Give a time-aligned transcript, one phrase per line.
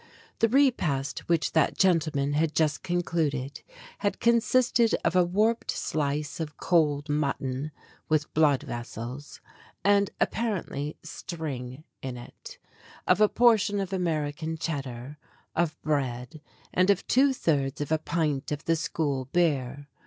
[0.39, 3.61] The repast which that gentleman had just concluded
[3.99, 7.71] had consisted of a warped slice of cold mut ton
[8.09, 9.41] with blood vessels,
[9.83, 12.57] and, apparently, string in it;
[13.07, 15.19] of a portion of American cheddar,
[15.55, 16.41] of bread,
[16.73, 19.87] and of two thirds of a pint of the school beer.